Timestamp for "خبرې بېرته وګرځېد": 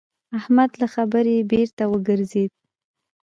0.95-2.51